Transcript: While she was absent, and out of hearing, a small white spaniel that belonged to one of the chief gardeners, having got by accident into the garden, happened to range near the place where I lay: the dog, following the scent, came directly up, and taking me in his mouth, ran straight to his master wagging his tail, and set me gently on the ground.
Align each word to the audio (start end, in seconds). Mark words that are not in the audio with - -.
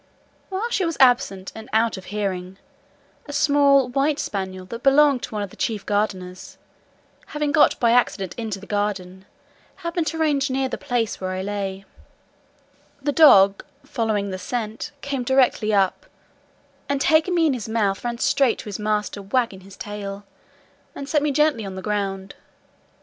While 0.49 0.71
she 0.71 0.83
was 0.83 0.97
absent, 0.99 1.51
and 1.53 1.69
out 1.71 1.95
of 1.95 2.05
hearing, 2.05 2.57
a 3.27 3.31
small 3.31 3.87
white 3.87 4.17
spaniel 4.17 4.65
that 4.65 4.81
belonged 4.81 5.21
to 5.21 5.29
one 5.35 5.43
of 5.43 5.51
the 5.51 5.55
chief 5.55 5.85
gardeners, 5.85 6.57
having 7.27 7.51
got 7.51 7.79
by 7.79 7.91
accident 7.91 8.33
into 8.35 8.59
the 8.59 8.65
garden, 8.65 9.25
happened 9.75 10.07
to 10.07 10.17
range 10.17 10.49
near 10.49 10.67
the 10.67 10.75
place 10.79 11.21
where 11.21 11.29
I 11.29 11.43
lay: 11.43 11.85
the 12.99 13.11
dog, 13.11 13.63
following 13.85 14.31
the 14.31 14.39
scent, 14.39 14.89
came 15.01 15.21
directly 15.21 15.71
up, 15.71 16.07
and 16.89 16.99
taking 16.99 17.35
me 17.35 17.45
in 17.45 17.53
his 17.53 17.69
mouth, 17.69 18.03
ran 18.03 18.17
straight 18.17 18.57
to 18.57 18.65
his 18.65 18.79
master 18.79 19.21
wagging 19.21 19.61
his 19.61 19.77
tail, 19.77 20.23
and 20.95 21.07
set 21.07 21.21
me 21.21 21.29
gently 21.31 21.63
on 21.63 21.75
the 21.75 21.81
ground. 21.83 22.33